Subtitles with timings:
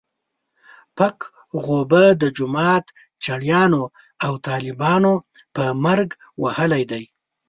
[0.97, 1.17] پک
[1.63, 2.85] غوبه د جومات
[3.23, 3.83] چړیانو
[4.25, 5.13] او طالبانو
[5.55, 6.09] په مرګ
[6.43, 7.03] وهلی دی.